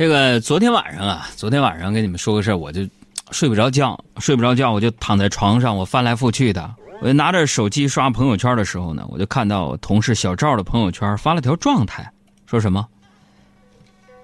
[0.00, 2.80] 这个昨天晚上啊，昨天晚上跟你们说个事儿，我就
[3.32, 12.10] 睡不着觉，睡不着觉，我就躺在床上，我翻来覆去的，我就拿着手机刷朋友圈的时候呢，我就看到同事小赵的朋友圈发了条状态，
[12.46, 12.88] 说什么？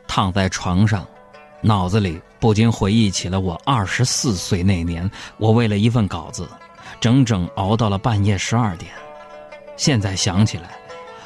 [0.09, 1.07] 躺在床上，
[1.61, 6.49] 脑子里不禁回忆起了我二十四岁那年，我为了一份稿子，
[7.01, 8.91] 整整熬到了半夜十二点，
[9.77, 10.71] 现在想起来，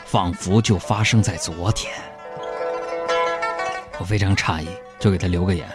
[0.04, 1.88] 仿佛就发生在昨天。
[4.00, 4.66] 我非常诧异，
[4.98, 5.68] 就给他留个言。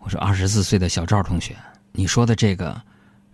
[0.00, 1.54] 我说：“二十四岁的小赵同学，
[1.92, 2.76] 你说的这个，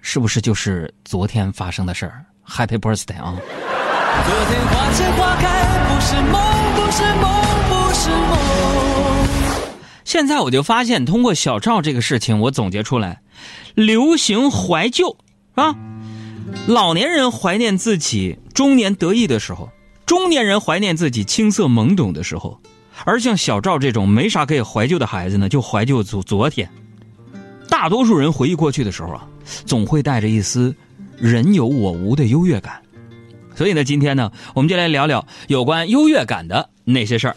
[0.02, 6.38] 是不是就是昨天发生的事儿？Happy birthday 啊！”昨天花谢花开，不是梦，
[6.76, 7.24] 不是梦，
[7.70, 8.38] 不是梦。
[10.04, 13.22] 现在我就发现，通过小赵这个事情，我总结出来，
[13.74, 15.16] 流行怀旧
[15.54, 15.74] 啊，
[16.66, 19.70] 老年人怀念自己中年得意的时候，
[20.04, 22.60] 中年人怀念自己青涩懵懂的时候。
[23.04, 26.68] 而像小赵这种没啥可以怀旧的孩子呢，就怀旧昨昨天。
[27.68, 29.26] 大多数人回忆过去的时候啊，
[29.64, 30.74] 总会带着一丝
[31.16, 32.80] 人有我无的优越感。
[33.54, 37.36] 所以呢，今天呢，我们就来聊聊有关优越感的那些事儿。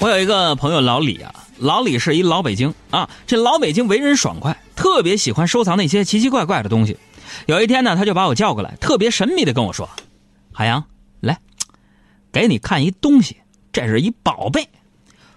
[0.00, 6.96] 我有一个朋友老李啊，老李是一老北京啊，这老北京为人爽快，特别喜欢收藏那些奇奇怪怪的东西。
[7.46, 9.88] 有一天呢，他就把我叫过来，特别神秘的跟我说
[10.52, 10.84] ：“海洋，
[11.20, 11.38] 来。”
[12.34, 13.36] 给你看一东西，
[13.72, 14.68] 这是一宝贝。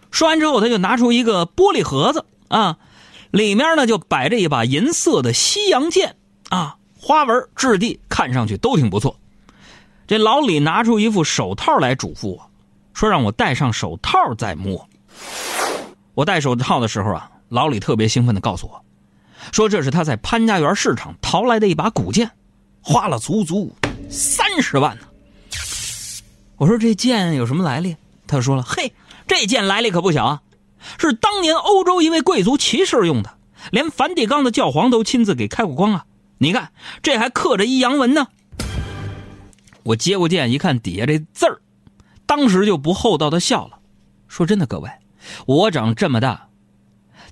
[0.09, 2.79] 说完之后，他就拿出一个玻璃盒子啊，
[3.29, 6.15] 里面呢就摆着一把银色的西洋剑
[6.49, 9.19] 啊，花纹质地看上去都挺不错。
[10.07, 12.49] 这老李拿出一副手套来嘱咐我，
[12.95, 14.89] 说让我戴上手套再摸。
[16.15, 18.83] 我戴手套的时候啊，老李特别兴奋的告诉我，
[19.51, 22.31] 说这是他在潘家园市场淘来的一把古剑，
[22.81, 23.71] 花了足足
[24.09, 25.06] 三十万呢。
[26.57, 27.95] 我说这剑有什么来历？
[28.25, 28.93] 他说了：“嘿，
[29.27, 30.41] 这剑来历可不小啊，
[30.97, 33.37] 是当年欧洲一位贵族骑士用的，
[33.71, 36.05] 连梵蒂冈的教皇都亲自给开过光啊！
[36.39, 36.71] 你看，
[37.03, 38.27] 这还刻着一阳文呢。”
[39.83, 41.61] 我接过剑一看，底下这字儿，
[42.25, 43.79] 当时就不厚道的笑了，
[44.27, 44.89] 说：“真的，各位，
[45.45, 46.49] 我长这么大，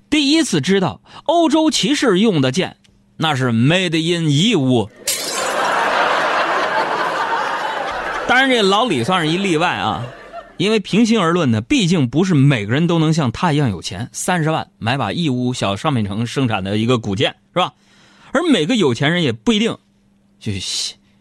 [0.08, 2.76] 第一次知道欧洲骑士用的剑，
[3.16, 4.88] 那是 made in 义乌。”
[8.28, 10.04] 当然，这老李算是一例外啊，
[10.56, 17.72] 因为平心而论呢，毕竟不是每个人都能像他一样有钱，三十万买把义乌小商品城生产的一个古剑，是吧？
[18.32, 19.76] 而每个有钱人也不一定，
[20.40, 20.52] 就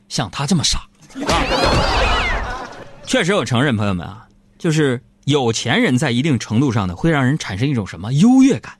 [0.09, 0.79] 像他这么傻，
[1.27, 2.67] 啊。
[3.05, 4.25] 确实，我承认，朋友们啊，
[4.57, 8.73] 就是有钱人在一定程度上呢，会让人产生一种什么优越感，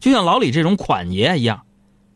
[0.00, 1.62] 就像老李这种款爷一样。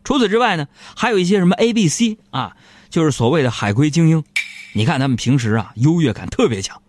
[0.02, 2.56] 除此之外呢，还有一些什么 A、B、C 啊，
[2.88, 4.24] 就是所谓的海归精英。
[4.72, 6.80] 你看他们平时啊，优越感特别强，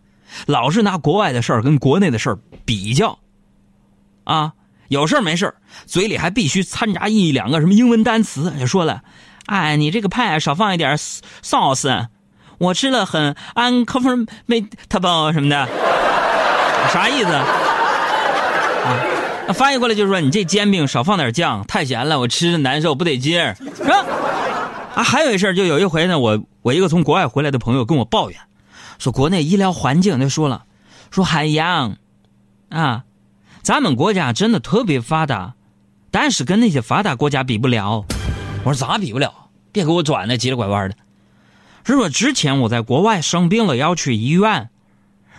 [0.46, 3.20] 老是拿国外的事儿跟国内的事儿比较，
[4.24, 4.54] 啊，
[4.88, 5.56] 有事儿没事儿，
[5.86, 9.02] 嘴里还必须掺杂一两个什么英文单词，就说了，
[9.48, 12.08] 哎，你这个派少放一点 sauce，
[12.58, 15.68] 我吃了很 uncomfortable 什么的，
[16.94, 17.32] 啥意思？
[17.34, 19.00] 啊，
[19.48, 24.06] 那翻译过来就是说，你这煎饼少放点酱，太咸了，我吃着难受，不得劲儿，是吧？
[24.96, 28.40] 啊，还有一事儿就有一回呢，我我一个从国外回来的朋友跟我抱怨，
[29.00, 30.66] 说国内医疗环境，他说了，
[31.10, 31.98] 说海洋，
[32.70, 33.04] 啊，
[33.64, 35.56] 咱们国家真的特别发达，
[36.12, 38.06] 但是跟那些发达国家比不了。
[38.64, 39.50] 我说咋比不了？
[39.72, 40.96] 别给我转那急了拐弯的。
[41.86, 44.70] 是说之前我在国外生病了要去医院，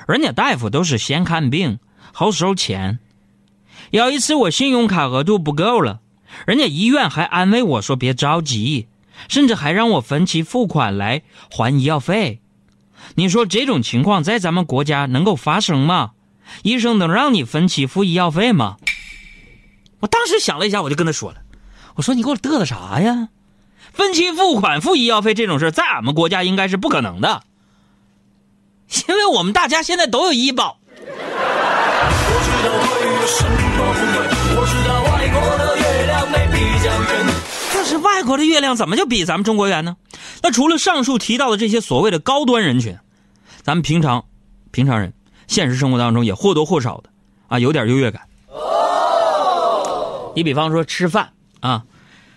[0.09, 1.79] 人家大夫都是先看病
[2.13, 2.99] 后收钱。
[3.93, 6.01] 有一次我信用卡额度不够了，
[6.45, 8.89] 人家医院还安慰我说别着急。
[9.29, 12.41] 甚至还让我分期付款来还医药费，
[13.15, 16.13] 你说这种情况在咱们国家能够发生吗？
[16.63, 18.77] 医生能让你分期付医药费吗？
[20.01, 21.39] 我当时想了一下，我就跟他说了
[21.97, 23.29] ：“我说你给我嘚瑟啥呀？
[23.93, 27.43] 分期付款付医药费这种事在俺们国家应该是不可能的，
[29.09, 30.79] 因为我们大家现在都有医保。”
[37.85, 39.97] 是外国的月亮怎么就比咱们中国圆呢？
[40.43, 42.97] 那除了上述提到的这些所谓的高端人群，
[43.63, 44.25] 咱们平常
[44.71, 45.13] 平常人
[45.47, 47.11] 现实生活当中也或多或少的
[47.49, 48.23] 啊有点优越感。
[50.35, 51.85] 你比方说吃饭啊，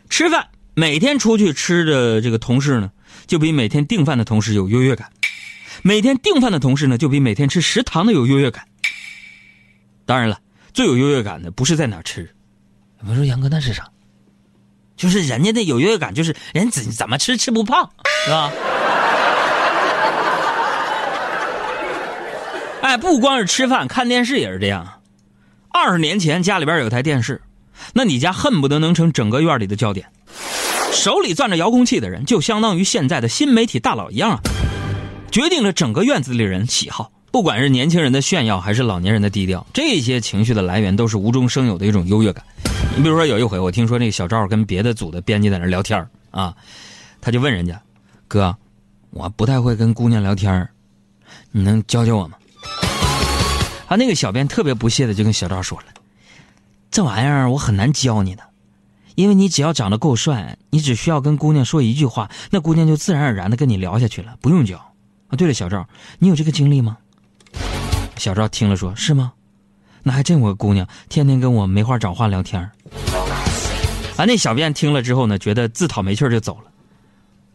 [0.09, 2.91] 吃饭每天出去吃的这个同事呢，
[3.25, 5.09] 就比每天订饭的同事有优越感；
[5.81, 8.67] 每天订饭的同事呢，就比每天吃食堂的有优越感。
[10.05, 10.39] 当然了，
[10.73, 12.29] 最有优越感的不是在哪吃。
[13.07, 13.89] 我说杨哥，那是啥？
[14.97, 17.89] 就是人家的有优越感，就是人怎怎么吃吃不胖，
[18.25, 18.51] 是吧？
[22.81, 24.85] 哎，不光是吃饭，看电视也是这样。
[25.71, 27.41] 二十年前家里边有台电视，
[27.93, 30.07] 那你家恨不得能成整个院里的焦点。
[30.91, 34.39] 手里攥着遥控器的人，就相当于现在的新媒体大佬一样啊，
[35.29, 37.11] 决定了整个院子里人喜好。
[37.29, 42.43] 不管是年轻人的炫耀，还是老年人的低调，这些情绪的来源都是无中生有的一种优越感。
[42.97, 46.55] 你比如说，有一回我听说那个小赵跟别的组的编辑在那聊天啊，
[47.21, 47.79] 他就问人家
[48.27, 48.57] ：“哥，
[49.11, 50.67] 我不太会跟姑娘聊天
[51.51, 52.35] 你能教教我吗？”
[53.87, 55.85] 啊，那个小编特别不屑的就跟小赵说了
[56.89, 58.41] ：“这玩意儿我很难教你的，
[59.13, 64.75] 因为你只要长得够帅，你只需要跟姑娘说一句话，那姑娘就自然而然的跟你聊下去了，不用教。”
[65.29, 66.97] 啊，对了，小赵，你有这个经历吗？
[68.15, 69.33] 小赵听了说：“是吗？
[70.07, 72.71] 那还真有个姑娘，天天跟我没话找话聊天儿
[74.15, 76.71] 啊，那小编听了之后呢，觉得自讨没趣就走了。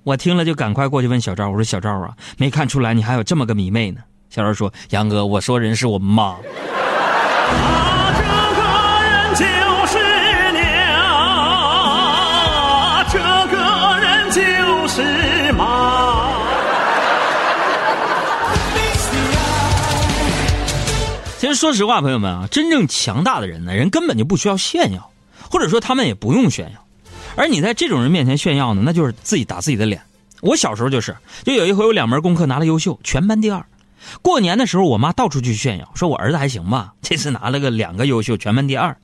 [0.03, 6.37] 我听了就赶快过去问小赵：“我说小赵啊，没看出来你还有这么个迷妹呢？”小赵说：“杨哥，我说人是我妈。”
[7.57, 8.13] 啊，
[9.35, 9.72] 这个人就
[21.55, 25.11] 说实话，朋友们啊，真正强大的人呢，人根本就不需要炫耀，
[25.51, 26.87] 或者说他们也不用炫耀。
[27.37, 30.03] 而你在这种人面前炫耀呢，那就是自己打自己的脸。
[30.41, 33.65] 我小时候就是，就有一回我两门功课拿了优秀，全班第二。
[34.21, 38.97] 过年的时候，我妈到处去炫耀，说我儿子还行吧，这次拿了个两个优秀，全班第二。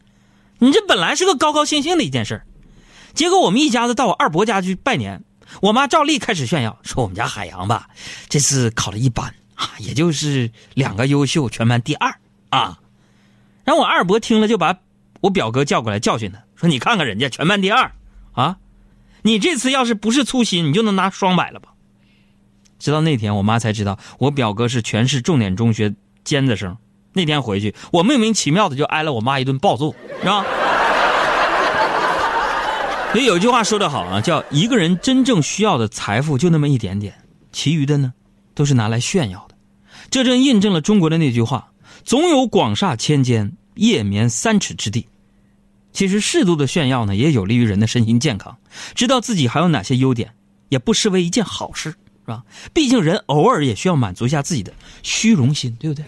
[0.58, 2.42] 你这本来是个高高兴兴的一件事
[3.14, 5.22] 结果我们一家子到我二伯家去拜年，
[5.62, 7.88] 我妈照例开始炫耀，说我们家海洋吧，
[8.28, 12.14] 这次考了一般啊，也就是两个优秀，全班第二
[12.50, 12.78] 啊。
[13.64, 14.78] 然后我二伯听了，就把
[15.20, 17.92] 我表哥叫过来教训他，说你看看人家全班第二
[18.32, 18.56] 啊，
[19.22, 21.70] 你这次要是不是粗心，你就能拿双百了吧。
[22.78, 26.76] 直到那天，我妈才知道我表哥是全市重点中学尖子生。
[27.12, 30.44] 那天回去，我莫名其妙的就挨了我妈一顿暴揍，是吧？
[33.10, 37.14] 所以有一句话说得好啊，叫一个人真正需要的财富就那么一点点，
[37.50, 38.12] 其余的呢，
[38.54, 39.56] 都是拿来炫耀的。
[40.10, 41.72] 这正印证了中国的那句话：
[42.08, 45.08] 总有广厦千间，夜眠三尺之地。
[45.92, 48.56] 其实适度的炫耀呢，也有利于人的身心健康。
[48.94, 50.32] 知道自己还有哪些优点，
[50.70, 51.90] 也不失为一件好事。
[51.90, 51.96] 是
[52.28, 52.44] 吧？
[52.72, 54.72] 毕竟人偶尔也需要满足一下自己的
[55.02, 56.02] 虚荣心，对不对？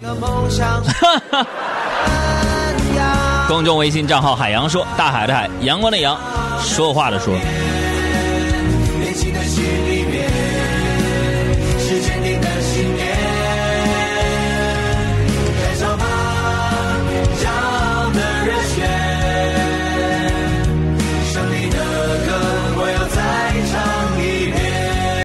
[3.47, 6.19] 公众微信账号海洋说，大海的海，阳光的阳，
[6.63, 7.39] 说话的说。